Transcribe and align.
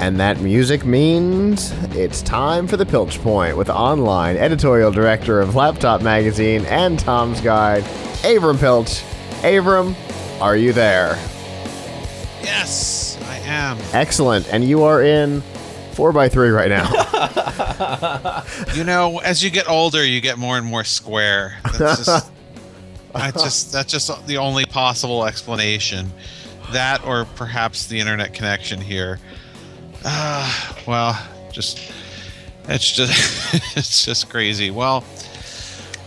And 0.00 0.18
that 0.18 0.40
music 0.40 0.86
means 0.86 1.72
it's 1.94 2.22
time 2.22 2.66
for 2.66 2.78
the 2.78 2.86
Piltch 2.86 3.20
Point 3.20 3.58
with 3.58 3.68
online 3.68 4.38
editorial 4.38 4.90
director 4.90 5.40
of 5.40 5.54
Laptop 5.54 6.00
Magazine 6.00 6.64
and 6.64 6.98
Tom's 6.98 7.42
Guide, 7.42 7.82
Avram 8.22 8.58
Piltch. 8.58 9.02
Avram, 9.42 9.94
are 10.40 10.56
you 10.56 10.72
there? 10.72 11.16
Yes, 12.42 13.18
I 13.24 13.36
am. 13.40 13.76
Excellent. 13.92 14.50
And 14.50 14.64
you 14.64 14.84
are 14.84 15.02
in 15.02 15.42
4x3 15.92 16.56
right 16.56 16.70
now. 16.70 17.06
You 18.74 18.84
know, 18.84 19.18
as 19.18 19.42
you 19.42 19.50
get 19.50 19.68
older, 19.68 20.04
you 20.04 20.20
get 20.20 20.38
more 20.38 20.56
and 20.56 20.66
more 20.66 20.84
square. 20.84 21.58
That's 21.78 22.04
just, 22.04 22.30
I 23.14 23.30
just 23.30 23.72
that's 23.72 23.90
just 23.90 24.26
the 24.26 24.38
only 24.38 24.64
possible 24.64 25.24
explanation. 25.26 26.10
That, 26.72 27.04
or 27.04 27.24
perhaps 27.36 27.86
the 27.86 27.98
internet 27.98 28.32
connection 28.34 28.80
here. 28.80 29.18
Ah, 30.04 30.78
well, 30.86 31.28
just 31.52 31.92
it's 32.68 32.90
just 32.90 33.54
it's 33.76 34.04
just 34.04 34.28
crazy. 34.30 34.70
Well, 34.70 35.04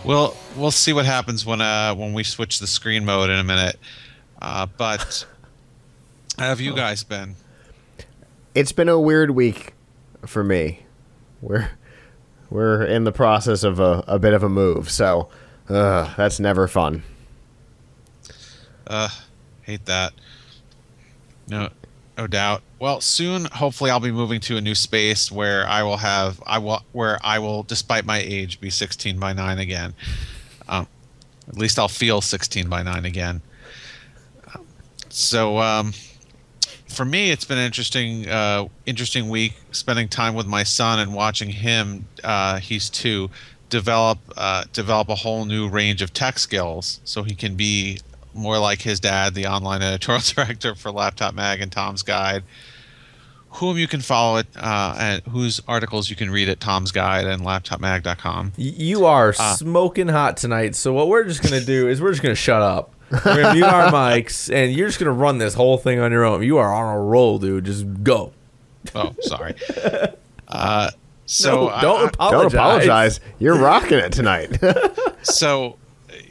we'll 0.04 0.36
we'll 0.56 0.70
see 0.70 0.92
what 0.92 1.06
happens 1.06 1.44
when 1.44 1.60
uh 1.60 1.94
when 1.94 2.12
we 2.12 2.24
switch 2.24 2.58
the 2.58 2.66
screen 2.66 3.04
mode 3.04 3.30
in 3.30 3.38
a 3.38 3.44
minute. 3.44 3.78
Uh, 4.40 4.66
but 4.76 5.26
how 6.38 6.48
have 6.48 6.60
you 6.60 6.74
guys 6.74 7.04
been? 7.04 7.36
it's 8.54 8.72
been 8.72 8.88
a 8.88 8.98
weird 8.98 9.30
week 9.30 9.74
for 10.26 10.44
me. 10.44 10.80
We're 11.42 11.70
we're 12.50 12.84
in 12.84 13.04
the 13.04 13.12
process 13.12 13.64
of 13.64 13.80
a, 13.80 14.04
a 14.06 14.18
bit 14.18 14.32
of 14.32 14.42
a 14.42 14.48
move, 14.48 14.90
so 14.90 15.28
uh, 15.68 16.14
that's 16.16 16.38
never 16.38 16.68
fun. 16.68 17.02
Uh, 18.86 19.08
hate 19.62 19.84
that. 19.86 20.12
No, 21.48 21.68
no 22.16 22.26
doubt. 22.26 22.62
Well, 22.78 23.00
soon, 23.00 23.46
hopefully, 23.46 23.90
I'll 23.90 24.00
be 24.00 24.12
moving 24.12 24.40
to 24.40 24.56
a 24.56 24.60
new 24.60 24.74
space 24.74 25.32
where 25.32 25.66
I 25.66 25.82
will 25.82 25.96
have 25.96 26.42
I 26.46 26.58
will 26.58 26.82
where 26.92 27.18
I 27.22 27.38
will, 27.38 27.62
despite 27.64 28.04
my 28.04 28.18
age, 28.18 28.60
be 28.60 28.70
16 28.70 29.18
by 29.18 29.32
9 29.32 29.58
again. 29.58 29.94
Um, 30.68 30.86
at 31.48 31.56
least 31.56 31.78
I'll 31.78 31.88
feel 31.88 32.20
16 32.20 32.68
by 32.68 32.82
9 32.82 33.04
again. 33.04 33.42
So, 35.08 35.58
um, 35.58 35.92
for 36.88 37.04
me, 37.04 37.30
it's 37.30 37.44
been 37.44 37.58
an 37.58 37.66
interesting, 37.66 38.28
uh, 38.28 38.66
interesting 38.86 39.28
week 39.28 39.54
spending 39.72 40.08
time 40.08 40.34
with 40.34 40.46
my 40.46 40.62
son 40.62 40.98
and 40.98 41.14
watching 41.14 41.50
him. 41.50 42.06
Uh, 42.22 42.58
he's 42.58 42.88
two. 42.88 43.30
Develop, 43.70 44.18
uh, 44.36 44.64
develop 44.72 45.08
a 45.08 45.14
whole 45.14 45.44
new 45.44 45.68
range 45.68 46.02
of 46.02 46.12
tech 46.12 46.38
skills, 46.38 47.00
so 47.04 47.22
he 47.22 47.34
can 47.34 47.56
be 47.56 47.98
more 48.34 48.58
like 48.58 48.82
his 48.82 49.00
dad, 49.00 49.34
the 49.34 49.46
online 49.46 49.82
editorial 49.82 50.22
director 50.34 50.74
for 50.74 50.90
Laptop 50.90 51.34
Mag 51.34 51.60
and 51.60 51.70
Tom's 51.72 52.02
Guide, 52.02 52.42
whom 53.50 53.78
you 53.78 53.86
can 53.86 54.00
follow 54.00 54.38
at 54.38 54.46
uh, 54.56 54.96
and 54.98 55.22
whose 55.30 55.60
articles 55.68 56.10
you 56.10 56.16
can 56.16 56.30
read 56.30 56.48
at 56.48 56.60
Tom's 56.60 56.90
Guide 56.92 57.26
and 57.26 57.42
LaptopMag.com. 57.42 58.52
Y- 58.58 58.64
You 58.76 59.06
are 59.06 59.32
smoking 59.32 60.08
hot 60.08 60.36
tonight. 60.36 60.74
So 60.74 60.92
what 60.92 61.08
we're 61.08 61.24
just 61.24 61.42
gonna 61.42 61.60
do 61.64 61.88
is 61.88 62.00
we're 62.02 62.10
just 62.10 62.22
gonna 62.22 62.34
shut 62.34 62.60
up. 62.62 62.90
We're 63.10 63.20
gonna 63.42 63.54
mute 63.54 63.64
our 63.64 63.92
mics, 63.92 64.52
and 64.52 64.72
you're 64.72 64.88
just 64.88 64.98
gonna 64.98 65.12
run 65.12 65.38
this 65.38 65.54
whole 65.54 65.78
thing 65.78 66.00
on 66.00 66.10
your 66.10 66.24
own. 66.24 66.42
You 66.42 66.58
are 66.58 66.72
on 66.74 66.96
a 66.96 67.00
roll, 67.00 67.38
dude. 67.38 67.64
Just 67.64 67.86
go. 68.02 68.32
Oh, 68.94 69.14
sorry. 69.20 69.54
Uh, 70.46 70.90
so 71.26 71.68
No, 71.68 71.80
don't 71.80 72.04
I- 72.04 72.08
apologize. 72.08 72.52
Don't 72.52 72.54
apologize. 72.54 73.20
You're 73.38 73.56
rocking 73.58 73.98
it 73.98 74.12
tonight. 74.12 74.56
so 75.22 75.78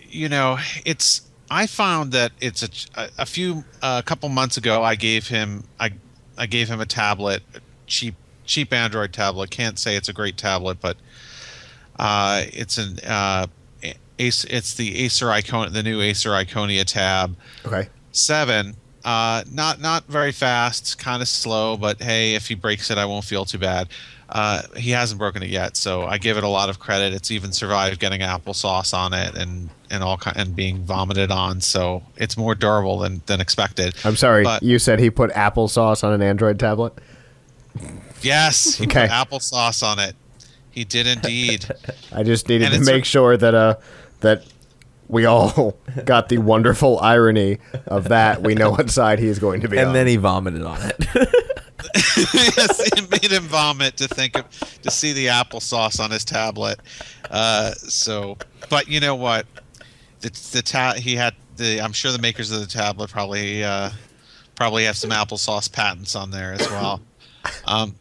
you 0.08 0.30
know 0.30 0.60
it's 0.86 1.23
i 1.54 1.68
found 1.68 2.12
that 2.12 2.32
it's 2.42 2.88
a, 2.96 3.10
a 3.18 3.26
few 3.26 3.64
a 3.82 4.04
couple 4.06 4.28
months 4.30 4.58
ago 4.58 4.84
i 4.84 4.96
gave 4.96 5.28
him 5.28 5.64
i 5.80 5.92
i 6.38 6.46
gave 6.46 6.68
him 6.68 6.82
a 6.82 6.86
tablet 6.86 7.44
a 7.56 7.60
cheap 7.88 8.16
cheap 8.46 8.74
android 8.74 9.14
tablet 9.14 9.50
can't 9.50 9.80
say 9.80 9.96
it's 9.96 10.10
a 10.10 10.14
great 10.14 10.38
tablet 10.38 10.78
but 10.82 10.98
uh 12.00 12.44
it's 12.52 12.78
an 12.78 13.00
uh 13.08 13.46
Ace, 14.20 14.44
it's 14.46 14.76
the 14.76 15.04
Acer 15.04 15.32
Icon 15.32 15.74
the 15.74 15.84
new 15.84 16.02
Acer 16.02 16.32
Iconia 16.32 16.86
tab 16.86 17.36
okay. 17.66 17.90
seven. 18.12 18.76
Uh, 19.04 19.44
not 19.52 19.82
not 19.82 20.06
very 20.06 20.32
fast, 20.32 20.98
kind 20.98 21.22
of 21.22 21.28
slow, 21.28 21.76
but 21.76 22.02
hey, 22.02 22.36
if 22.36 22.48
he 22.48 22.56
breaks 22.56 22.90
it, 22.90 22.98
I 22.98 23.04
won't 23.04 23.26
feel 23.26 23.44
too 23.44 23.58
bad. 23.58 23.90
Uh, 24.34 24.64
he 24.76 24.90
hasn't 24.90 25.20
broken 25.20 25.44
it 25.44 25.50
yet, 25.50 25.78
so 25.78 26.04
I 26.08 26.18
give 26.18 26.38
it 26.38 26.44
a 26.44 26.48
lot 26.48 26.68
of 26.68 26.80
credit. 26.80 27.14
It's 27.14 27.30
even 27.30 27.52
survived 27.52 28.00
getting 28.00 28.22
applesauce 28.22 28.92
on 28.94 29.14
it 29.14 29.36
and 29.36 29.70
and 29.92 30.04
all 30.04 30.18
kind 30.18 30.36
and 30.36 30.56
being 30.56 30.80
vomited 30.84 31.30
on, 31.30 31.62
so 31.62 32.02
it's 32.18 32.36
more 32.36 32.56
durable 32.56 32.98
than 32.98 33.22
than 33.28 33.40
expected. 33.40 33.94
I'm 34.04 34.16
sorry. 34.16 34.44
But- 34.44 34.64
you 34.64 34.80
said 34.80 35.00
he 35.00 35.12
put 35.12 35.30
applesauce 35.34 36.04
on 36.04 36.14
an 36.14 36.24
Android 36.24 36.60
tablet? 36.60 36.94
Yes, 38.22 38.76
he 38.76 38.86
Okay. 38.86 39.02
put 39.08 39.12
applesauce 39.12 39.84
on 39.84 40.00
it. 40.00 40.16
He 40.72 40.84
did 40.84 41.06
indeed. 41.06 41.66
I 42.12 42.24
just 42.24 42.50
needed 42.50 42.74
And 42.74 42.84
to 42.86 42.92
make 42.92 43.04
a- 43.04 43.06
sure 43.06 43.38
that 43.38 43.54
uh 43.54 43.76
that 44.22 44.44
we 45.10 45.26
all 45.26 45.78
got 46.06 46.30
the 46.30 46.40
wonderful 46.40 47.00
irony 47.02 47.60
of 47.86 48.10
that. 48.10 48.42
We 48.42 48.56
know 48.56 48.72
what 48.72 48.90
side 48.90 49.20
he 49.20 49.28
is 49.28 49.38
going 49.38 49.62
to 49.62 49.68
be 49.68 49.78
on. 49.78 49.88
And 49.88 49.96
then 49.96 50.08
he 50.08 50.16
vomited 50.16 50.64
on 50.64 50.80
it. 50.82 51.06
yes, 52.34 52.80
it 52.98 53.12
made 53.12 53.32
him 53.32 53.44
vomit 53.44 53.98
to 53.98 54.08
think 54.08 54.38
of 54.38 54.50
to 54.82 54.92
see 54.92 55.14
the 55.14 55.28
applesauce 55.28 56.00
on 56.00 56.12
his 56.12 56.26
tablet. 56.26 56.80
Uh, 57.30 57.72
so, 57.72 58.38
but 58.70 58.88
you 58.88 59.00
know 59.00 59.16
what? 59.16 59.46
The 60.22 60.30
the 60.52 60.62
ta- 60.62 60.94
he 60.94 61.16
had 61.16 61.36
the. 61.58 61.82
I'm 61.82 61.94
sure 61.94 62.12
the 62.12 62.20
makers 62.20 62.52
of 62.52 62.60
the 62.60 62.68
tablet 62.68 63.10
probably 63.10 63.64
uh, 63.64 63.92
probably 64.56 64.86
have 64.86 64.98
some 64.98 65.10
applesauce 65.10 65.72
patents 65.72 66.16
on 66.16 66.32
there 66.32 66.54
as 66.54 66.70
well. 66.70 67.02
Um, 67.66 67.96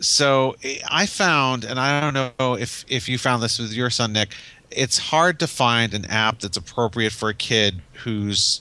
so 0.00 0.56
I 0.90 1.06
found, 1.06 1.64
and 1.64 1.78
I 1.78 2.00
don't 2.00 2.14
know 2.38 2.54
if 2.54 2.84
if 2.88 3.08
you 3.08 3.18
found 3.18 3.42
this 3.42 3.58
with 3.58 3.72
your 3.72 3.90
son, 3.90 4.12
Nick. 4.12 4.34
It's 4.70 4.98
hard 4.98 5.38
to 5.38 5.46
find 5.46 5.94
an 5.94 6.04
app 6.06 6.40
that's 6.40 6.56
appropriate 6.56 7.12
for 7.12 7.28
a 7.28 7.34
kid 7.34 7.80
who's 7.92 8.60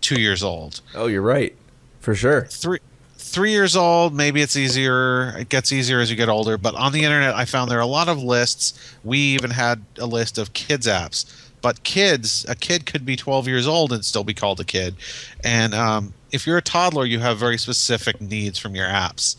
two 0.00 0.20
years 0.20 0.42
old 0.42 0.80
oh, 0.94 1.06
you're 1.06 1.22
right, 1.22 1.54
for 2.00 2.14
sure. 2.14 2.46
three 2.46 2.78
three 3.18 3.50
years 3.50 3.74
old 3.74 4.14
maybe 4.14 4.40
it's 4.40 4.56
easier 4.56 5.36
it 5.36 5.48
gets 5.48 5.72
easier 5.72 5.98
as 5.98 6.08
you 6.08 6.16
get 6.16 6.28
older 6.28 6.56
but 6.56 6.74
on 6.76 6.92
the 6.92 7.02
internet 7.02 7.34
i 7.34 7.44
found 7.44 7.68
there 7.68 7.78
are 7.78 7.82
a 7.82 7.86
lot 7.86 8.08
of 8.08 8.22
lists. 8.22 8.94
We 9.02 9.18
even 9.18 9.50
had 9.50 9.84
a 9.98 10.06
list 10.06 10.38
of 10.38 10.52
kids 10.52 10.86
apps 10.86 11.26
but 11.60 11.82
kids 11.82 12.46
a 12.48 12.54
kid 12.54 12.86
could 12.86 13.04
be 13.04 13.16
12 13.16 13.48
years 13.48 13.66
old 13.66 13.92
and 13.92 14.04
still 14.04 14.22
be 14.22 14.34
called 14.34 14.60
a 14.60 14.64
kid. 14.64 14.94
And 15.42 15.74
um, 15.74 16.14
if 16.30 16.46
you're 16.46 16.58
a 16.58 16.62
toddler 16.62 17.04
you 17.04 17.18
have 17.18 17.38
very 17.38 17.58
specific 17.58 18.20
needs 18.20 18.58
from 18.58 18.76
your 18.76 18.86
apps. 18.86 19.36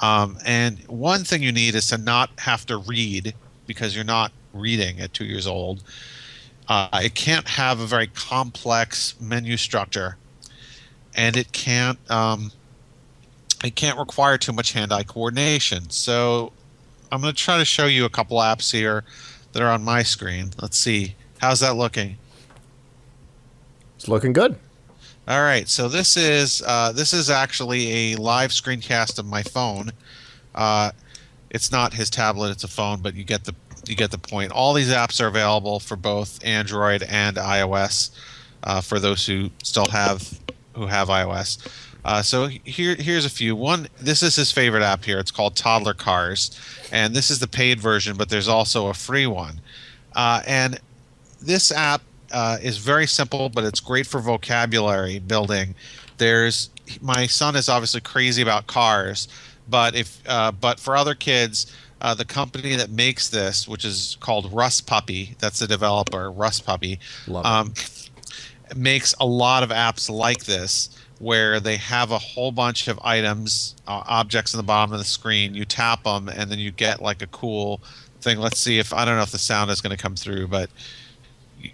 Um, 0.00 0.38
and 0.46 0.78
one 0.86 1.24
thing 1.24 1.42
you 1.42 1.52
need 1.52 1.74
is 1.74 1.88
to 1.88 1.98
not 1.98 2.30
have 2.38 2.64
to 2.66 2.78
read 2.78 3.34
because 3.66 3.94
you're 3.94 4.04
not 4.04 4.32
reading 4.54 5.00
at 5.00 5.12
two 5.12 5.24
years 5.24 5.46
old. 5.46 5.82
Uh, 6.68 7.00
it 7.02 7.14
can't 7.14 7.48
have 7.48 7.80
a 7.80 7.86
very 7.86 8.06
complex 8.06 9.14
menu 9.20 9.56
structure. 9.56 10.16
And 11.14 11.36
it 11.36 11.52
can't 11.52 11.98
um, 12.10 12.52
it 13.64 13.74
can't 13.74 13.98
require 13.98 14.38
too 14.38 14.52
much 14.52 14.72
hand-eye 14.72 15.04
coordination. 15.04 15.90
So 15.90 16.52
I'm 17.10 17.20
going 17.20 17.34
to 17.34 17.42
try 17.42 17.58
to 17.58 17.64
show 17.64 17.86
you 17.86 18.04
a 18.04 18.10
couple 18.10 18.38
apps 18.38 18.70
here 18.70 19.04
that 19.52 19.62
are 19.62 19.70
on 19.70 19.82
my 19.82 20.02
screen. 20.02 20.50
Let's 20.60 20.78
see. 20.78 21.14
How's 21.38 21.60
that 21.60 21.76
looking? 21.76 22.18
it's 23.98 24.08
looking 24.08 24.32
good. 24.32 24.56
All 25.26 25.42
right. 25.42 25.68
So 25.68 25.88
this 25.88 26.16
is 26.16 26.62
uh, 26.64 26.92
this 26.92 27.12
is 27.12 27.28
actually 27.28 28.12
a 28.12 28.16
live 28.16 28.50
screencast 28.50 29.18
of 29.18 29.26
my 29.26 29.42
phone. 29.42 29.90
Uh, 30.54 30.92
it's 31.50 31.72
not 31.72 31.92
his 31.94 32.08
tablet; 32.08 32.50
it's 32.50 32.64
a 32.64 32.68
phone, 32.68 33.00
but 33.00 33.14
you 33.14 33.24
get 33.24 33.44
the 33.44 33.54
you 33.86 33.96
get 33.96 34.12
the 34.12 34.18
point. 34.18 34.52
All 34.52 34.72
these 34.72 34.90
apps 34.90 35.20
are 35.20 35.26
available 35.26 35.80
for 35.80 35.96
both 35.96 36.42
Android 36.44 37.02
and 37.02 37.36
iOS. 37.36 38.10
Uh, 38.62 38.80
for 38.80 38.98
those 38.98 39.26
who 39.26 39.50
still 39.62 39.86
have 39.86 40.38
who 40.74 40.86
have 40.86 41.08
iOS. 41.08 41.58
Uh, 42.04 42.22
so 42.22 42.46
here 42.46 42.94
here's 42.94 43.24
a 43.24 43.30
few. 43.30 43.54
One, 43.56 43.88
this 44.00 44.22
is 44.22 44.36
his 44.36 44.52
favorite 44.52 44.82
app 44.82 45.04
here. 45.04 45.18
It's 45.18 45.30
called 45.30 45.56
Toddler 45.56 45.94
Cars, 45.94 46.58
and 46.92 47.14
this 47.14 47.30
is 47.30 47.38
the 47.38 47.48
paid 47.48 47.80
version, 47.80 48.16
but 48.16 48.28
there's 48.28 48.48
also 48.48 48.88
a 48.88 48.94
free 48.94 49.26
one. 49.26 49.60
Uh, 50.14 50.42
and 50.46 50.80
this 51.40 51.70
app 51.70 52.02
uh, 52.32 52.58
is 52.62 52.78
very 52.78 53.06
simple, 53.06 53.48
but 53.48 53.64
it's 53.64 53.80
great 53.80 54.06
for 54.06 54.20
vocabulary 54.20 55.18
building. 55.18 55.74
There's 56.18 56.70
my 57.00 57.26
son 57.26 57.56
is 57.56 57.68
obviously 57.68 58.00
crazy 58.00 58.42
about 58.42 58.66
cars, 58.66 59.28
but 59.68 59.94
if 59.94 60.20
uh, 60.26 60.52
but 60.52 60.80
for 60.80 60.96
other 60.96 61.14
kids, 61.14 61.72
uh, 62.00 62.14
the 62.14 62.24
company 62.24 62.76
that 62.76 62.90
makes 62.90 63.28
this, 63.28 63.66
which 63.66 63.84
is 63.84 64.16
called 64.20 64.52
Rust 64.52 64.86
Puppy, 64.86 65.36
that's 65.38 65.58
the 65.58 65.66
developer, 65.66 66.30
Rust 66.30 66.64
Puppy, 66.64 67.00
um, 67.44 67.74
makes 68.76 69.14
a 69.20 69.26
lot 69.26 69.62
of 69.62 69.70
apps 69.70 70.08
like 70.10 70.44
this 70.44 70.90
where 71.18 71.60
they 71.60 71.76
have 71.76 72.10
a 72.10 72.18
whole 72.18 72.52
bunch 72.52 72.88
of 72.88 72.98
items, 73.02 73.74
uh, 73.86 74.02
objects 74.06 74.54
in 74.54 74.58
the 74.58 74.62
bottom 74.64 74.92
of 74.92 74.98
the 74.98 75.04
screen. 75.04 75.54
You 75.54 75.64
tap 75.64 76.04
them, 76.04 76.28
and 76.28 76.50
then 76.50 76.58
you 76.58 76.70
get 76.70 77.02
like 77.02 77.22
a 77.22 77.26
cool 77.28 77.80
thing. 78.20 78.38
Let's 78.38 78.58
see 78.58 78.78
if 78.78 78.92
I 78.92 79.04
don't 79.04 79.16
know 79.16 79.22
if 79.22 79.32
the 79.32 79.38
sound 79.38 79.70
is 79.70 79.80
going 79.80 79.96
to 79.96 80.02
come 80.02 80.16
through, 80.16 80.48
but 80.48 80.70
do 81.60 81.68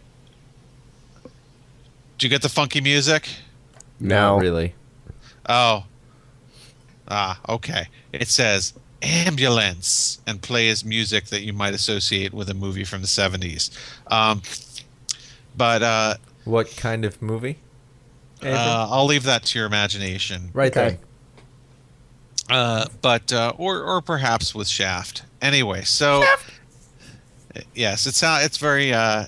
you 2.20 2.28
get 2.28 2.42
the 2.42 2.48
funky 2.48 2.80
music? 2.80 3.28
No. 4.00 4.34
Not 4.36 4.42
really. 4.42 4.74
Oh, 5.48 5.84
Ah, 7.08 7.38
okay. 7.48 7.88
It 8.12 8.28
says 8.28 8.72
ambulance 9.02 10.20
and 10.26 10.40
plays 10.40 10.84
music 10.84 11.26
that 11.26 11.42
you 11.42 11.52
might 11.52 11.74
associate 11.74 12.32
with 12.32 12.48
a 12.48 12.54
movie 12.54 12.84
from 12.84 13.02
the 13.02 13.06
70s. 13.06 13.70
Um, 14.10 14.42
but 15.56 15.82
uh, 15.82 16.14
What 16.44 16.74
kind 16.76 17.04
of 17.04 17.20
movie? 17.20 17.58
Avram? 18.44 18.54
uh, 18.54 18.88
I'll 18.90 19.06
leave 19.06 19.24
that 19.24 19.44
to 19.44 19.58
your 19.58 19.66
imagination. 19.66 20.50
right 20.52 20.76
okay. 20.76 20.98
Uh, 22.48 22.86
but 23.00 23.32
uh, 23.32 23.52
or 23.56 23.82
or 23.82 24.02
perhaps 24.02 24.54
with 24.54 24.68
Shaft. 24.68 25.22
Anyway, 25.40 25.82
so 25.82 26.22
yes, 27.74 28.06
it's 28.06 28.22
it's 28.22 28.58
very 28.58 28.92
uh, 28.92 29.24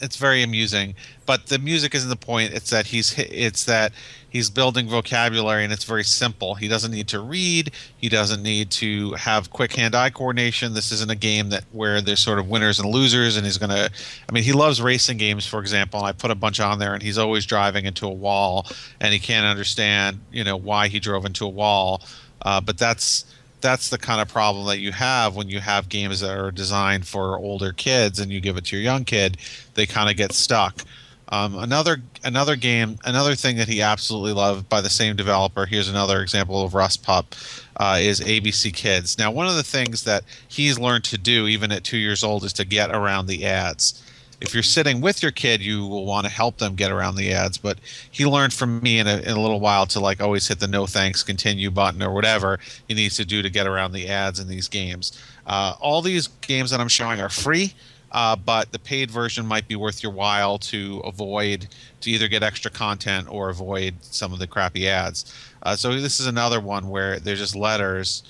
it's 0.00 0.16
very 0.16 0.42
amusing. 0.42 0.94
But 1.24 1.46
the 1.46 1.58
music 1.58 1.94
isn't 1.94 2.08
the 2.08 2.16
point. 2.16 2.52
It's 2.52 2.70
that 2.70 2.86
he's 2.86 3.18
it's 3.18 3.64
that 3.64 3.92
he's 4.28 4.50
building 4.50 4.88
vocabulary, 4.88 5.64
and 5.64 5.72
it's 5.72 5.84
very 5.84 6.04
simple. 6.04 6.54
He 6.54 6.68
doesn't 6.68 6.90
need 6.90 7.08
to 7.08 7.20
read. 7.20 7.72
He 7.96 8.08
doesn't 8.08 8.42
need 8.42 8.70
to 8.72 9.12
have 9.14 9.50
quick 9.50 9.74
hand-eye 9.74 10.10
coordination. 10.10 10.74
This 10.74 10.92
isn't 10.92 11.10
a 11.10 11.16
game 11.16 11.48
that 11.50 11.64
where 11.72 12.00
there's 12.00 12.20
sort 12.20 12.38
of 12.38 12.48
winners 12.48 12.78
and 12.78 12.88
losers, 12.90 13.36
and 13.36 13.44
he's 13.46 13.58
gonna. 13.58 13.88
I 14.28 14.32
mean, 14.32 14.44
he 14.44 14.52
loves 14.52 14.80
racing 14.80 15.16
games, 15.16 15.46
for 15.46 15.60
example. 15.60 16.02
I 16.04 16.12
put 16.12 16.30
a 16.30 16.34
bunch 16.34 16.60
on 16.60 16.78
there, 16.78 16.94
and 16.94 17.02
he's 17.02 17.18
always 17.18 17.46
driving 17.46 17.86
into 17.86 18.06
a 18.06 18.12
wall, 18.12 18.66
and 19.00 19.12
he 19.12 19.18
can't 19.18 19.46
understand, 19.46 20.20
you 20.30 20.44
know, 20.44 20.56
why 20.56 20.88
he 20.88 21.00
drove 21.00 21.24
into 21.24 21.44
a 21.44 21.48
wall. 21.50 22.02
Uh, 22.42 22.60
but 22.60 22.78
that's 22.78 23.24
that's 23.60 23.88
the 23.88 23.98
kind 23.98 24.20
of 24.20 24.28
problem 24.28 24.66
that 24.66 24.78
you 24.78 24.92
have 24.92 25.34
when 25.34 25.48
you 25.48 25.60
have 25.60 25.88
games 25.88 26.20
that 26.20 26.36
are 26.36 26.50
designed 26.50 27.06
for 27.06 27.38
older 27.38 27.72
kids 27.72 28.18
and 28.18 28.30
you 28.30 28.40
give 28.40 28.56
it 28.56 28.66
to 28.66 28.76
your 28.76 28.82
young 28.82 29.04
kid 29.04 29.38
they 29.74 29.86
kind 29.86 30.10
of 30.10 30.16
get 30.16 30.32
stuck. 30.32 30.82
Um, 31.28 31.56
another 31.58 31.98
another 32.22 32.54
game 32.54 32.98
another 33.04 33.34
thing 33.34 33.56
that 33.56 33.66
he 33.66 33.82
absolutely 33.82 34.32
loved 34.32 34.68
by 34.68 34.80
the 34.80 34.90
same 34.90 35.16
developer 35.16 35.66
here's 35.66 35.88
another 35.88 36.22
example 36.22 36.62
of 36.62 36.72
rust 36.72 37.02
pup 37.02 37.34
uh, 37.78 37.98
is 38.00 38.20
abc 38.20 38.72
kids. 38.72 39.18
Now 39.18 39.32
one 39.32 39.48
of 39.48 39.56
the 39.56 39.64
things 39.64 40.04
that 40.04 40.22
he's 40.46 40.78
learned 40.78 41.04
to 41.04 41.18
do 41.18 41.48
even 41.48 41.72
at 41.72 41.82
two 41.82 41.98
years 41.98 42.22
old 42.22 42.44
is 42.44 42.52
to 42.54 42.64
get 42.64 42.90
around 42.90 43.26
the 43.26 43.44
ads 43.44 44.02
if 44.40 44.52
you're 44.52 44.62
sitting 44.62 45.00
with 45.00 45.22
your 45.22 45.32
kid, 45.32 45.62
you 45.62 45.86
will 45.86 46.04
want 46.04 46.26
to 46.26 46.32
help 46.32 46.58
them 46.58 46.74
get 46.74 46.90
around 46.90 47.16
the 47.16 47.32
ads. 47.32 47.58
But 47.58 47.78
he 48.10 48.26
learned 48.26 48.52
from 48.52 48.80
me 48.80 48.98
in 48.98 49.06
a, 49.06 49.18
in 49.18 49.30
a 49.30 49.40
little 49.40 49.60
while 49.60 49.86
to 49.86 50.00
like 50.00 50.20
always 50.20 50.46
hit 50.48 50.60
the 50.60 50.68
no 50.68 50.86
thanks, 50.86 51.22
continue 51.22 51.70
button 51.70 52.02
or 52.02 52.12
whatever 52.12 52.58
he 52.88 52.94
needs 52.94 53.16
to 53.16 53.24
do 53.24 53.42
to 53.42 53.50
get 53.50 53.66
around 53.66 53.92
the 53.92 54.08
ads 54.08 54.38
in 54.38 54.48
these 54.48 54.68
games. 54.68 55.20
Uh, 55.46 55.74
all 55.80 56.02
these 56.02 56.26
games 56.26 56.70
that 56.70 56.80
I'm 56.80 56.88
showing 56.88 57.20
are 57.20 57.28
free, 57.28 57.72
uh, 58.12 58.36
but 58.36 58.72
the 58.72 58.78
paid 58.78 59.10
version 59.10 59.46
might 59.46 59.68
be 59.68 59.76
worth 59.76 60.02
your 60.02 60.12
while 60.12 60.58
to 60.58 61.00
avoid 61.04 61.68
to 62.00 62.10
either 62.10 62.28
get 62.28 62.42
extra 62.42 62.70
content 62.70 63.28
or 63.30 63.48
avoid 63.48 63.94
some 64.02 64.32
of 64.32 64.38
the 64.38 64.46
crappy 64.46 64.88
ads. 64.88 65.32
Uh, 65.62 65.74
so 65.74 65.98
this 65.98 66.20
is 66.20 66.26
another 66.26 66.60
one 66.60 66.88
where 66.88 67.18
there's 67.18 67.40
just 67.40 67.56
letters 67.56 68.22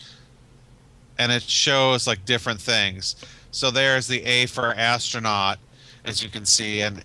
and 1.19 1.33
it 1.33 1.43
shows 1.43 2.07
like 2.07 2.25
different 2.25 2.61
things. 2.61 3.17
So 3.51 3.71
there's 3.71 4.07
the 4.07 4.23
A 4.25 4.47
for 4.47 4.75
astronaut, 4.75 5.59
as 6.07 6.23
you 6.23 6.29
can 6.29 6.47
see, 6.47 6.83
and 6.83 7.05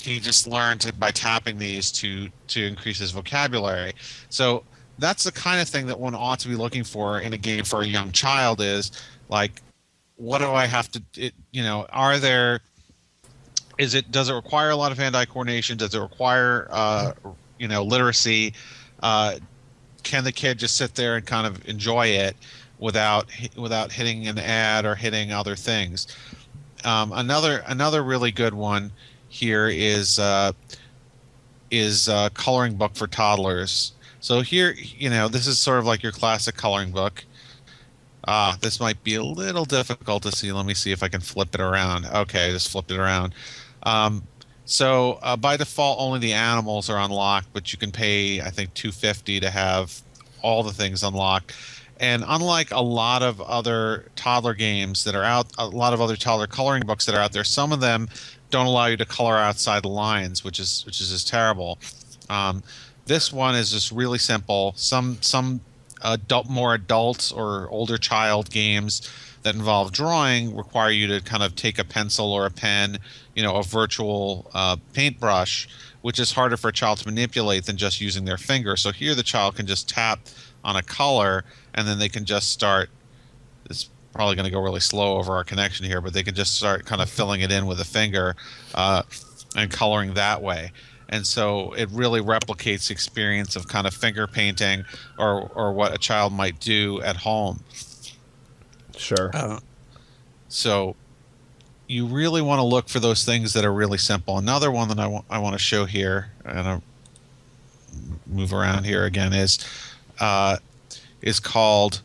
he 0.00 0.20
just 0.20 0.46
learned 0.46 0.80
to, 0.82 0.92
by 0.94 1.10
tapping 1.10 1.58
these 1.58 1.90
to 1.92 2.28
to 2.48 2.64
increase 2.64 2.98
his 2.98 3.10
vocabulary. 3.10 3.92
So 4.28 4.62
that's 4.98 5.24
the 5.24 5.32
kind 5.32 5.60
of 5.60 5.68
thing 5.68 5.86
that 5.86 5.98
one 5.98 6.14
ought 6.14 6.38
to 6.40 6.48
be 6.48 6.54
looking 6.54 6.84
for 6.84 7.20
in 7.20 7.32
a 7.32 7.38
game 7.38 7.64
for 7.64 7.82
a 7.82 7.86
young 7.86 8.12
child. 8.12 8.60
Is 8.60 8.92
like, 9.28 9.60
what 10.16 10.38
do 10.38 10.50
I 10.50 10.66
have 10.66 10.90
to? 10.92 11.02
It, 11.16 11.34
you 11.50 11.62
know, 11.62 11.86
are 11.90 12.18
there? 12.18 12.60
Is 13.78 13.94
it 13.94 14.10
does 14.10 14.28
it 14.28 14.34
require 14.34 14.70
a 14.70 14.76
lot 14.76 14.92
of 14.92 14.98
hand-eye 14.98 15.26
coordination? 15.26 15.76
Does 15.76 15.94
it 15.94 16.00
require 16.00 16.68
uh, 16.70 17.12
you 17.58 17.68
know 17.68 17.82
literacy? 17.82 18.54
Uh, 19.02 19.36
can 20.02 20.24
the 20.24 20.32
kid 20.32 20.58
just 20.58 20.76
sit 20.76 20.94
there 20.94 21.16
and 21.16 21.26
kind 21.26 21.46
of 21.46 21.68
enjoy 21.68 22.06
it 22.06 22.36
without 22.78 23.26
without 23.56 23.92
hitting 23.92 24.28
an 24.28 24.38
ad 24.38 24.86
or 24.86 24.94
hitting 24.94 25.32
other 25.32 25.56
things? 25.56 26.06
Um, 26.84 27.12
another 27.12 27.64
another 27.66 28.02
really 28.02 28.30
good 28.30 28.54
one 28.54 28.92
here 29.28 29.68
is 29.68 30.18
uh, 30.18 30.52
is 31.70 32.08
uh, 32.08 32.28
coloring 32.30 32.76
book 32.76 32.94
for 32.94 33.06
toddlers. 33.06 33.92
So 34.20 34.40
here, 34.40 34.74
you 34.76 35.10
know, 35.10 35.28
this 35.28 35.46
is 35.46 35.58
sort 35.58 35.78
of 35.78 35.86
like 35.86 36.02
your 36.02 36.12
classic 36.12 36.56
coloring 36.56 36.90
book. 36.90 37.24
Ah, 38.28 38.56
this 38.60 38.80
might 38.80 39.02
be 39.04 39.14
a 39.14 39.22
little 39.22 39.64
difficult 39.64 40.22
to 40.24 40.32
see. 40.32 40.50
Let 40.50 40.66
me 40.66 40.74
see 40.74 40.90
if 40.90 41.02
I 41.02 41.08
can 41.08 41.20
flip 41.20 41.54
it 41.54 41.60
around. 41.60 42.06
Okay, 42.06 42.48
I 42.48 42.50
just 42.50 42.70
flipped 42.70 42.90
it 42.90 42.98
around. 42.98 43.34
Um, 43.84 44.24
so 44.64 45.20
uh, 45.22 45.36
by 45.36 45.56
default, 45.56 46.00
only 46.00 46.18
the 46.18 46.32
animals 46.32 46.90
are 46.90 46.98
unlocked, 46.98 47.52
but 47.52 47.72
you 47.72 47.78
can 47.78 47.92
pay, 47.92 48.40
I 48.40 48.50
think, 48.50 48.74
two 48.74 48.90
fifty 48.90 49.38
to 49.38 49.50
have 49.50 50.00
all 50.42 50.64
the 50.64 50.72
things 50.72 51.04
unlocked. 51.04 51.54
And 51.98 52.24
unlike 52.26 52.70
a 52.72 52.80
lot 52.80 53.22
of 53.22 53.40
other 53.40 54.06
toddler 54.16 54.54
games 54.54 55.04
that 55.04 55.14
are 55.14 55.24
out, 55.24 55.46
a 55.56 55.66
lot 55.66 55.94
of 55.94 56.00
other 56.00 56.16
toddler 56.16 56.46
coloring 56.46 56.82
books 56.84 57.06
that 57.06 57.14
are 57.14 57.20
out 57.20 57.32
there, 57.32 57.44
some 57.44 57.72
of 57.72 57.80
them 57.80 58.08
don't 58.50 58.66
allow 58.66 58.86
you 58.86 58.96
to 58.98 59.06
color 59.06 59.36
outside 59.36 59.82
the 59.82 59.88
lines, 59.88 60.44
which 60.44 60.60
is 60.60 60.84
which 60.84 61.00
is 61.00 61.10
just 61.10 61.28
terrible. 61.28 61.78
Um, 62.28 62.62
this 63.06 63.32
one 63.32 63.54
is 63.54 63.70
just 63.70 63.90
really 63.92 64.18
simple. 64.18 64.74
Some 64.76 65.18
some 65.20 65.60
adult, 66.02 66.48
more 66.48 66.74
adult 66.74 67.32
or 67.34 67.68
older 67.70 67.98
child 67.98 68.50
games 68.50 69.10
that 69.42 69.54
involve 69.54 69.92
drawing 69.92 70.56
require 70.56 70.90
you 70.90 71.06
to 71.06 71.20
kind 71.20 71.42
of 71.42 71.54
take 71.54 71.78
a 71.78 71.84
pencil 71.84 72.32
or 72.32 72.46
a 72.46 72.50
pen, 72.50 72.98
you 73.34 73.42
know, 73.42 73.56
a 73.56 73.62
virtual 73.62 74.50
uh, 74.54 74.76
paintbrush, 74.92 75.68
which 76.02 76.18
is 76.18 76.32
harder 76.32 76.56
for 76.56 76.68
a 76.68 76.72
child 76.72 76.98
to 76.98 77.06
manipulate 77.06 77.64
than 77.64 77.76
just 77.76 78.00
using 78.00 78.24
their 78.24 78.36
finger. 78.36 78.76
So 78.76 78.90
here 78.90 79.14
the 79.14 79.22
child 79.22 79.56
can 79.56 79.66
just 79.66 79.88
tap 79.88 80.18
on 80.66 80.76
a 80.76 80.82
color 80.82 81.44
and 81.72 81.88
then 81.88 81.98
they 81.98 82.10
can 82.10 82.26
just 82.26 82.50
start. 82.50 82.90
It's 83.70 83.88
probably 84.12 84.34
going 84.34 84.44
to 84.44 84.50
go 84.50 84.60
really 84.60 84.80
slow 84.80 85.16
over 85.16 85.32
our 85.32 85.44
connection 85.44 85.86
here, 85.86 86.00
but 86.00 86.12
they 86.12 86.22
can 86.22 86.34
just 86.34 86.54
start 86.54 86.84
kind 86.84 87.00
of 87.00 87.08
filling 87.08 87.40
it 87.40 87.52
in 87.52 87.66
with 87.66 87.80
a 87.80 87.84
finger 87.84 88.34
uh, 88.74 89.02
and 89.56 89.70
coloring 89.70 90.14
that 90.14 90.42
way. 90.42 90.72
And 91.08 91.24
so 91.24 91.72
it 91.74 91.88
really 91.90 92.20
replicates 92.20 92.88
the 92.88 92.92
experience 92.92 93.54
of 93.54 93.68
kind 93.68 93.86
of 93.86 93.94
finger 93.94 94.26
painting 94.26 94.84
or, 95.18 95.48
or 95.54 95.72
what 95.72 95.94
a 95.94 95.98
child 95.98 96.32
might 96.32 96.58
do 96.58 97.00
at 97.02 97.16
home. 97.16 97.60
Sure. 98.96 99.30
Uh, 99.32 99.60
so 100.48 100.96
you 101.86 102.06
really 102.06 102.42
want 102.42 102.58
to 102.58 102.64
look 102.64 102.88
for 102.88 102.98
those 102.98 103.24
things 103.24 103.52
that 103.52 103.64
are 103.64 103.72
really 103.72 103.98
simple. 103.98 104.38
Another 104.38 104.72
one 104.72 104.88
that 104.88 104.98
I 104.98 105.06
want 105.06 105.26
I 105.30 105.38
want 105.38 105.52
to 105.52 105.58
show 105.60 105.84
here, 105.84 106.32
and 106.44 106.58
I 106.58 106.80
move 108.26 108.52
around 108.52 108.84
here 108.84 109.04
again 109.04 109.32
is 109.32 109.64
uh, 110.20 110.58
is 111.22 111.40
called 111.40 112.02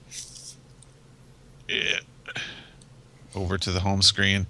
eh, 1.70 2.00
over 3.36 3.58
to 3.58 3.72
the 3.72 3.80
home 3.80 4.02
screen. 4.02 4.48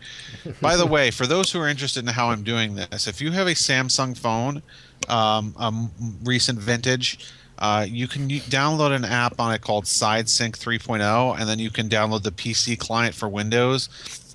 By 0.61 0.75
the 0.75 0.85
way, 0.87 1.11
for 1.11 1.27
those 1.27 1.51
who 1.51 1.59
are 1.59 1.67
interested 1.67 2.01
in 2.01 2.07
how 2.07 2.29
I'm 2.29 2.43
doing 2.43 2.75
this, 2.75 3.07
if 3.07 3.21
you 3.21 3.31
have 3.31 3.47
a 3.47 3.51
Samsung 3.51 4.17
phone, 4.17 4.61
um, 5.07 5.91
recent 6.23 6.59
vintage, 6.59 7.31
uh, 7.61 7.85
you 7.87 8.07
can 8.07 8.27
download 8.27 8.91
an 8.91 9.05
app 9.05 9.39
on 9.39 9.53
it 9.53 9.61
called 9.61 9.85
SideSync 9.85 10.57
3.0, 10.57 11.39
and 11.39 11.47
then 11.47 11.59
you 11.59 11.69
can 11.69 11.87
download 11.87 12.23
the 12.23 12.31
PC 12.31 12.77
client 12.77 13.13
for 13.13 13.29
Windows, 13.29 13.87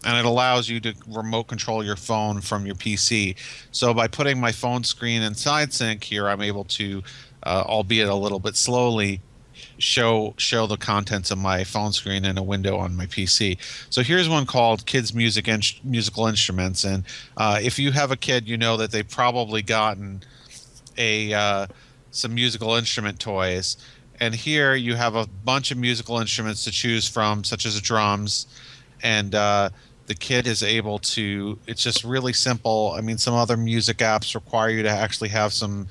and 0.04 0.16
it 0.16 0.24
allows 0.24 0.68
you 0.68 0.78
to 0.78 0.94
remote 1.08 1.44
control 1.44 1.84
your 1.84 1.96
phone 1.96 2.40
from 2.40 2.66
your 2.66 2.76
PC. 2.76 3.34
So 3.72 3.92
by 3.92 4.06
putting 4.06 4.40
my 4.40 4.52
phone 4.52 4.84
screen 4.84 5.22
in 5.22 5.32
SideSync 5.32 6.04
here, 6.04 6.28
I'm 6.28 6.40
able 6.40 6.64
to, 6.64 7.02
uh, 7.46 7.64
albeit 7.66 8.08
a 8.08 8.14
little 8.14 8.40
bit 8.40 8.56
slowly, 8.56 9.20
show 9.78 10.34
show 10.36 10.66
the 10.66 10.76
contents 10.76 11.30
of 11.30 11.38
my 11.38 11.64
phone 11.64 11.92
screen 11.92 12.24
in 12.24 12.36
a 12.36 12.42
window 12.42 12.76
on 12.76 12.96
my 12.96 13.06
PC. 13.06 13.56
So 13.88 14.02
here's 14.02 14.28
one 14.28 14.46
called 14.46 14.84
Kids 14.86 15.14
Music 15.14 15.48
in- 15.48 15.62
Musical 15.84 16.26
Instruments, 16.26 16.84
and 16.84 17.04
uh, 17.36 17.58
if 17.62 17.78
you 17.78 17.92
have 17.92 18.10
a 18.10 18.16
kid, 18.16 18.48
you 18.48 18.56
know 18.56 18.76
that 18.76 18.90
they've 18.90 19.08
probably 19.08 19.62
gotten 19.62 20.22
a 20.98 21.32
uh, 21.32 21.66
some 22.10 22.34
musical 22.34 22.74
instrument 22.74 23.20
toys. 23.20 23.76
And 24.18 24.34
here 24.34 24.74
you 24.74 24.94
have 24.94 25.14
a 25.14 25.26
bunch 25.26 25.70
of 25.70 25.76
musical 25.76 26.18
instruments 26.18 26.64
to 26.64 26.70
choose 26.70 27.06
from, 27.06 27.44
such 27.44 27.66
as 27.66 27.78
drums, 27.82 28.46
and 29.02 29.34
uh, 29.34 29.68
the 30.06 30.14
kid 30.14 30.46
is 30.46 30.62
able 30.62 30.98
to. 31.00 31.58
It's 31.66 31.82
just 31.82 32.02
really 32.02 32.32
simple. 32.32 32.94
I 32.96 33.02
mean, 33.02 33.18
some 33.18 33.34
other 33.34 33.58
music 33.58 33.98
apps 33.98 34.34
require 34.34 34.70
you 34.70 34.82
to 34.82 34.88
actually 34.88 35.28
have 35.28 35.52
some 35.52 35.88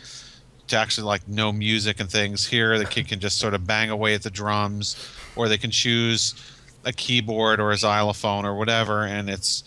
to 0.68 0.78
actually 0.78 1.06
like 1.06 1.28
know 1.28 1.52
music 1.52 2.00
and 2.00 2.10
things. 2.10 2.46
Here, 2.46 2.78
the 2.78 2.86
kid 2.86 3.08
can 3.08 3.20
just 3.20 3.40
sort 3.40 3.54
of 3.54 3.66
bang 3.68 3.90
away 3.90 4.14
at 4.16 4.24
the 4.24 4.30
drums, 4.30 4.96
or 5.36 5.48
they 5.48 5.58
can 5.58 5.72
choose 5.72 6.36
a 6.84 6.94
keyboard 6.94 7.60
or 7.60 7.72
a 7.72 7.78
xylophone 7.78 8.46
or 8.46 8.56
whatever, 8.56 9.04
and 9.04 9.30
it's 9.30 9.64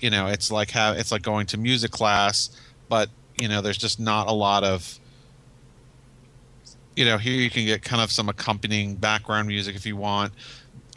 you 0.00 0.10
know 0.10 0.26
it's 0.26 0.50
like 0.50 0.70
have 0.70 0.96
it's 0.96 1.12
like 1.12 1.22
going 1.22 1.46
to 1.46 1.58
music 1.58 1.90
class, 1.90 2.50
but 2.88 3.08
you 3.40 3.48
know 3.48 3.60
there's 3.60 3.78
just 3.78 3.98
not 4.00 4.28
a 4.28 4.32
lot 4.32 4.64
of 4.64 4.98
you 6.96 7.04
know 7.04 7.18
here 7.18 7.34
you 7.34 7.50
can 7.50 7.64
get 7.64 7.82
kind 7.82 8.02
of 8.02 8.10
some 8.10 8.28
accompanying 8.28 8.94
background 8.94 9.48
music 9.48 9.76
if 9.76 9.86
you 9.86 9.96
want, 9.96 10.32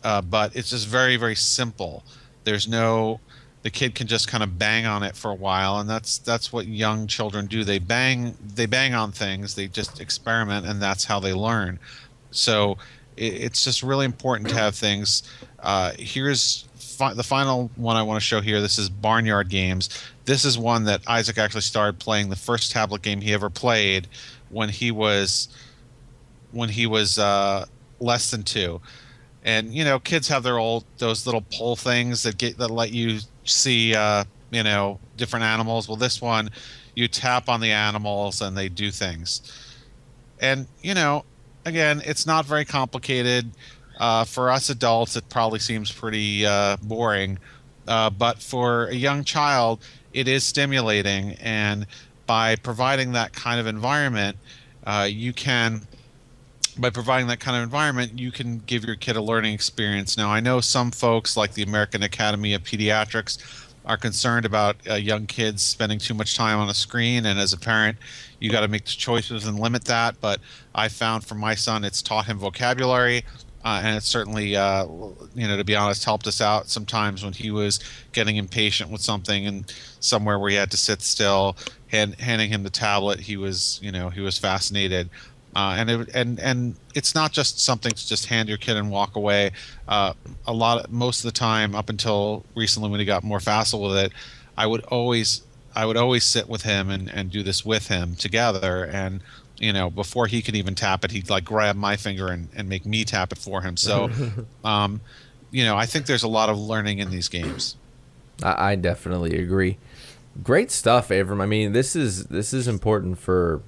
uh, 0.03 0.21
but 0.21 0.55
it's 0.55 0.69
just 0.69 0.87
very 0.87 1.17
very 1.17 1.35
simple. 1.35 2.03
There's 2.43 2.67
no 2.67 3.19
the 3.63 3.69
kid 3.69 3.93
can 3.93 4.07
just 4.07 4.27
kind 4.27 4.43
of 4.43 4.57
bang 4.57 4.85
on 4.85 5.03
it 5.03 5.15
for 5.15 5.31
a 5.31 5.35
while 5.35 5.79
and 5.79 5.89
that's 5.89 6.17
that's 6.19 6.51
what 6.51 6.67
young 6.67 7.05
children 7.07 7.45
do 7.45 7.63
they 7.63 7.79
bang 7.79 8.35
they 8.55 8.65
bang 8.65 8.93
on 8.93 9.11
things 9.11 9.55
they 9.55 9.67
just 9.67 9.99
experiment 10.01 10.65
and 10.65 10.81
that's 10.81 11.05
how 11.05 11.19
they 11.19 11.33
learn 11.33 11.79
So 12.31 12.77
it, 13.17 13.33
it's 13.33 13.63
just 13.63 13.83
really 13.83 14.05
important 14.05 14.49
to 14.49 14.55
have 14.55 14.75
things. 14.75 15.23
Uh, 15.59 15.91
here's 15.99 16.65
fi- 16.75 17.13
the 17.13 17.23
final 17.23 17.69
one 17.75 17.95
I 17.97 18.03
want 18.03 18.19
to 18.19 18.25
show 18.25 18.41
here. 18.41 18.61
This 18.61 18.77
is 18.79 18.89
Barnyard 18.89 19.49
Games. 19.49 19.89
This 20.25 20.45
is 20.45 20.57
one 20.57 20.85
that 20.85 21.01
Isaac 21.07 21.37
actually 21.37 21.61
started 21.61 21.99
playing 21.99 22.29
the 22.29 22.35
first 22.35 22.71
tablet 22.71 23.01
game 23.01 23.21
he 23.21 23.33
ever 23.33 23.49
played 23.49 24.07
when 24.49 24.69
he 24.69 24.91
was 24.91 25.49
when 26.51 26.69
he 26.69 26.85
was 26.87 27.17
uh, 27.19 27.65
less 27.99 28.31
than 28.31 28.43
two. 28.43 28.81
And 29.43 29.73
you 29.73 29.83
know, 29.83 29.99
kids 29.99 30.27
have 30.27 30.43
their 30.43 30.57
old 30.57 30.85
those 30.97 31.25
little 31.25 31.43
pull 31.57 31.75
things 31.75 32.23
that 32.23 32.37
get 32.37 32.57
that 32.57 32.69
let 32.69 32.91
you 32.91 33.19
see 33.43 33.95
uh, 33.95 34.23
you 34.51 34.63
know 34.63 34.99
different 35.17 35.45
animals. 35.45 35.87
Well, 35.87 35.97
this 35.97 36.21
one 36.21 36.49
you 36.95 37.07
tap 37.07 37.49
on 37.49 37.61
the 37.61 37.71
animals 37.71 38.41
and 38.41 38.55
they 38.55 38.69
do 38.69 38.91
things. 38.91 39.41
And 40.39 40.67
you 40.81 40.93
know, 40.93 41.25
again, 41.65 42.01
it's 42.05 42.25
not 42.25 42.45
very 42.45 42.65
complicated. 42.65 43.51
Uh, 43.99 44.23
for 44.23 44.49
us 44.49 44.69
adults, 44.69 45.15
it 45.15 45.27
probably 45.29 45.59
seems 45.59 45.91
pretty 45.91 46.45
uh, 46.45 46.75
boring, 46.81 47.37
uh, 47.87 48.09
but 48.09 48.41
for 48.41 48.87
a 48.87 48.95
young 48.95 49.23
child, 49.23 49.79
it 50.11 50.27
is 50.27 50.43
stimulating. 50.43 51.33
And 51.33 51.85
by 52.25 52.55
providing 52.55 53.11
that 53.11 53.33
kind 53.33 53.59
of 53.59 53.67
environment, 53.67 54.37
uh, 54.85 55.07
you 55.09 55.33
can 55.33 55.81
by 56.77 56.89
providing 56.89 57.27
that 57.27 57.39
kind 57.39 57.57
of 57.57 57.63
environment, 57.63 58.19
you 58.19 58.31
can 58.31 58.59
give 58.59 58.85
your 58.85 58.95
kid 58.95 59.15
a 59.15 59.21
learning 59.21 59.53
experience. 59.53 60.17
Now, 60.17 60.29
I 60.29 60.39
know 60.39 60.61
some 60.61 60.91
folks, 60.91 61.35
like 61.35 61.53
the 61.53 61.63
American 61.63 62.03
Academy 62.03 62.53
of 62.53 62.63
Pediatrics, 62.63 63.67
are 63.85 63.97
concerned 63.97 64.45
about 64.45 64.75
uh, 64.89 64.93
young 64.93 65.25
kids 65.25 65.63
spending 65.63 65.99
too 65.99 66.13
much 66.13 66.35
time 66.35 66.59
on 66.59 66.69
a 66.69 66.73
screen, 66.73 67.25
and 67.25 67.39
as 67.39 67.51
a 67.51 67.57
parent, 67.57 67.97
you 68.39 68.51
got 68.51 68.61
to 68.61 68.67
make 68.67 68.85
the 68.85 68.91
choices 68.91 69.47
and 69.47 69.59
limit 69.59 69.85
that. 69.85 70.19
But 70.21 70.39
I 70.75 70.87
found 70.87 71.25
for 71.25 71.35
my 71.35 71.55
son, 71.55 71.83
it's 71.83 72.01
taught 72.01 72.25
him 72.25 72.37
vocabulary. 72.37 73.23
Uh, 73.63 73.81
and 73.83 73.95
it 73.95 74.01
certainly, 74.01 74.55
uh, 74.55 74.85
you 75.35 75.47
know, 75.47 75.55
to 75.55 75.63
be 75.63 75.75
honest, 75.75 76.03
helped 76.03 76.25
us 76.25 76.41
out 76.41 76.67
sometimes 76.67 77.23
when 77.23 77.33
he 77.33 77.51
was 77.51 77.79
getting 78.11 78.37
impatient 78.37 78.89
with 78.89 79.01
something 79.01 79.45
and 79.45 79.71
somewhere 79.99 80.39
where 80.39 80.49
he 80.49 80.55
had 80.55 80.71
to 80.71 80.77
sit 80.77 81.01
still. 81.01 81.55
Hand, 81.87 82.19
handing 82.19 82.49
him 82.49 82.63
the 82.63 82.71
tablet, 82.71 83.19
he 83.19 83.37
was, 83.37 83.79
you 83.83 83.91
know, 83.91 84.09
he 84.09 84.21
was 84.21 84.37
fascinated. 84.37 85.09
Uh, 85.55 85.75
and 85.77 85.89
it, 85.89 86.09
and 86.13 86.39
and 86.39 86.75
it's 86.95 87.13
not 87.13 87.31
just 87.31 87.59
something 87.59 87.91
to 87.91 88.07
just 88.07 88.27
hand 88.27 88.47
your 88.47 88.57
kid 88.57 88.77
and 88.77 88.89
walk 88.89 89.15
away. 89.15 89.51
Uh, 89.87 90.13
a 90.47 90.53
lot, 90.53 90.85
of, 90.85 90.91
most 90.91 91.19
of 91.19 91.33
the 91.33 91.37
time, 91.37 91.75
up 91.75 91.89
until 91.89 92.45
recently 92.55 92.89
when 92.89 92.99
he 92.99 93.05
got 93.05 93.23
more 93.23 93.39
facile 93.39 93.81
with 93.81 93.97
it, 93.97 94.13
I 94.57 94.65
would 94.65 94.81
always 94.85 95.41
I 95.75 95.85
would 95.85 95.97
always 95.97 96.23
sit 96.23 96.47
with 96.47 96.63
him 96.63 96.89
and, 96.89 97.09
and 97.09 97.31
do 97.31 97.43
this 97.43 97.65
with 97.65 97.87
him 97.87 98.15
together. 98.15 98.85
And 98.85 99.21
you 99.57 99.73
know, 99.73 99.89
before 99.89 100.27
he 100.27 100.41
could 100.41 100.55
even 100.55 100.73
tap 100.73 101.05
it, 101.05 101.11
he'd 101.11 101.29
like 101.29 101.45
grab 101.45 101.75
my 101.75 101.95
finger 101.95 102.29
and, 102.29 102.49
and 102.55 102.67
make 102.67 102.85
me 102.85 103.05
tap 103.05 103.31
it 103.31 103.37
for 103.37 103.61
him. 103.61 103.77
So, 103.77 104.09
um, 104.63 105.01
you 105.51 105.63
know, 105.63 105.77
I 105.77 105.85
think 105.85 106.07
there's 106.07 106.23
a 106.23 106.27
lot 106.27 106.49
of 106.49 106.57
learning 106.57 106.99
in 106.99 107.11
these 107.11 107.27
games. 107.27 107.75
I, 108.41 108.71
I 108.71 108.75
definitely 108.75 109.37
agree. 109.37 109.77
Great 110.43 110.71
stuff, 110.71 111.09
Avram. 111.09 111.41
I 111.41 111.45
mean, 111.45 111.73
this 111.73 111.95
is 111.95 112.25
this 112.27 112.53
is 112.53 112.67
important 112.67 113.19
for 113.19 113.61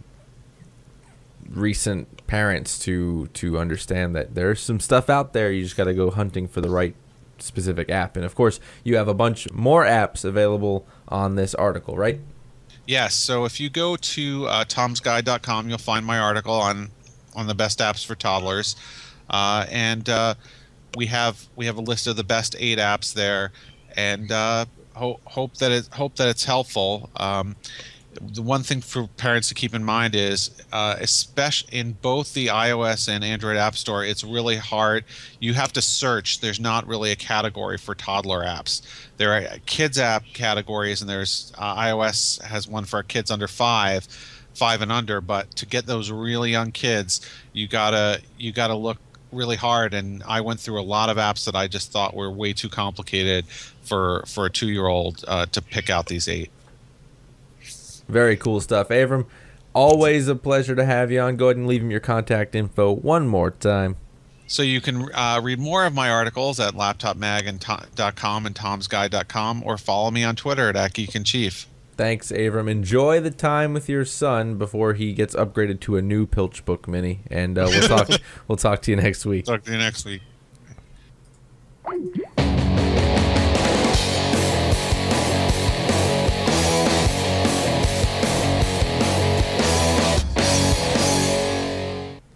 recent 1.54 2.28
parents 2.28 2.80
to 2.80 3.28
to 3.28 3.60
understand 3.60 4.16
that 4.16 4.36
there's 4.36 4.62
some 4.62 4.80
stuff 4.80 5.10
out 5.10 5.34
there. 5.34 5.52
You 5.52 5.64
just 5.64 5.78
got 5.78 5.86
to 5.86 5.94
go 5.94 6.10
hunting 6.10 6.48
for 6.48 6.62
the 6.62 6.70
right 6.70 6.96
specific 7.40 7.90
app. 7.90 8.16
And 8.16 8.26
of 8.26 8.36
course, 8.36 8.60
you 8.84 8.96
have 8.98 9.08
a 9.08 9.14
bunch 9.14 9.52
more 9.52 9.86
apps 9.86 10.24
available 10.24 10.86
on 11.08 11.36
this 11.36 11.54
article, 11.56 11.96
right? 11.96 12.20
Yes. 12.86 13.16
So 13.16 13.46
if 13.46 13.60
you 13.60 13.70
go 13.70 13.96
to 13.96 14.48
uh, 14.48 14.66
tomsguide.com, 14.66 15.70
you'll 15.70 15.78
find 15.78 16.06
my 16.06 16.20
article 16.20 16.54
on 16.54 16.90
on 17.36 17.48
the 17.48 17.56
best 17.56 17.80
apps 17.80 18.06
for 18.06 18.16
toddlers, 18.16 18.76
uh, 19.30 19.66
and 19.72 20.08
uh, 20.10 20.36
we 20.96 21.08
have 21.08 21.48
we 21.56 21.66
have 21.66 21.78
a 21.78 21.82
list 21.82 22.08
of 22.08 22.16
the 22.16 22.24
best 22.24 22.56
eight 22.60 22.78
apps 22.78 23.14
there, 23.14 23.52
and 23.96 24.32
uh, 24.32 24.66
ho- 24.94 25.20
hope 25.26 25.58
that 25.58 25.72
it 25.72 25.88
hope 25.94 26.16
that 26.16 26.28
it's 26.28 26.44
helpful. 26.44 27.10
Um, 27.16 27.56
the 28.22 28.42
one 28.42 28.64
thing 28.64 28.82
for 28.82 29.08
parents 29.18 29.48
to 29.50 29.54
keep 29.54 29.74
in 29.74 29.84
mind 29.84 30.16
is, 30.16 30.52
uh, 30.72 30.96
especially 31.00 31.78
in 31.78 31.94
both 31.94 32.34
the 32.34 32.48
iOS 32.48 33.08
and 33.08 33.24
Android 33.24 33.58
App 33.58 33.76
Store, 33.76 34.04
it's 34.04 34.24
really 34.24 34.58
hard. 34.58 35.06
You 35.40 35.54
have 35.54 35.74
to 35.74 35.82
search. 35.82 36.40
There's 36.40 36.60
not 36.60 36.88
really 36.88 37.12
a 37.12 37.16
category 37.16 37.78
for 37.78 37.96
toddler 37.96 38.44
apps. 38.44 38.82
There 39.18 39.34
are 39.34 39.58
kids 39.66 40.00
app 40.00 40.24
categories, 40.34 41.02
and 41.02 41.10
there's 41.10 41.54
uh, 41.58 41.76
iOS 41.76 42.42
has 42.42 42.68
one 42.68 42.86
for 42.86 43.04
kids 43.04 43.32
under 43.32 43.48
five, 43.48 44.08
five 44.54 44.82
and 44.82 44.92
under. 44.92 45.22
But 45.22 45.52
to 45.58 45.66
get 45.66 45.86
those 45.86 46.12
really 46.12 46.52
young 46.52 46.72
kids, 46.72 47.30
you 47.54 47.68
gotta 47.68 48.22
you 48.38 48.52
gotta 48.52 48.76
look 48.76 48.98
really 49.32 49.56
hard. 49.56 49.94
And 49.94 50.24
I 50.28 50.42
went 50.42 50.60
through 50.60 50.80
a 50.80 50.84
lot 50.84 51.10
of 51.10 51.18
apps 51.18 51.46
that 51.46 51.56
I 51.56 51.68
just 51.68 51.92
thought 51.92 52.16
were 52.16 52.32
way 52.32 52.54
too 52.54 52.70
complicated 52.70 53.46
for 53.84 54.24
for 54.28 54.46
a 54.46 54.50
two 54.50 54.70
year 54.70 54.88
old 54.88 55.24
uh, 55.28 55.46
to 55.48 55.62
pick 55.62 55.90
out 55.90 56.08
these 56.08 56.28
eight. 56.28 56.52
Very 58.08 58.38
cool 58.38 58.60
stuff. 58.62 58.90
Avram, 58.90 59.26
always 59.74 60.28
a 60.28 60.36
pleasure 60.36 60.76
to 60.76 60.86
have 60.86 61.12
you 61.12 61.20
on. 61.22 61.36
Go 61.36 61.48
ahead 61.48 61.58
and 61.58 61.68
leave 61.68 61.82
him 61.82 61.92
your 61.92 62.00
contact 62.00 62.56
info 62.56 62.92
one 62.92 63.28
more 63.28 63.52
time. 63.52 63.98
So 64.46 64.62
you 64.62 64.82
can 64.82 65.10
uh, 65.14 65.40
read 65.42 65.60
more 65.60 65.86
of 65.86 65.94
my 65.94 66.10
articles 66.10 66.60
at 66.60 66.74
laptopmag.com 66.74 68.46
and 68.46 68.56
tomsguide.com 68.56 69.64
or 69.66 69.78
follow 69.78 70.12
me 70.12 70.24
on 70.24 70.36
Twitter 70.36 70.70
at, 70.70 70.76
at 70.76 70.94
Geek 70.94 71.16
and 71.16 71.26
Chief. 71.26 71.68
Thanks, 71.96 72.32
Avram. 72.32 72.70
Enjoy 72.70 73.20
the 73.20 73.32
time 73.32 73.74
with 73.74 73.88
your 73.88 74.04
son 74.04 74.58
before 74.58 74.94
he 74.94 75.14
gets 75.14 75.36
upgraded 75.36 75.80
to 75.82 75.96
a 75.96 76.02
new 76.02 76.26
Piltch 76.26 76.66
Book 76.66 76.88
Mini, 76.88 77.22
and 77.30 77.58
uh, 77.58 77.68
we'll 77.70 77.88
talk. 77.88 78.10
we'll 78.48 78.56
talk 78.58 78.82
to 78.84 78.92
you 78.92 78.98
next 78.98 79.26
week. 79.26 79.46
Talk 79.46 79.64
to 79.64 79.72
you 79.72 79.78
next 79.78 80.06
week. 80.06 80.22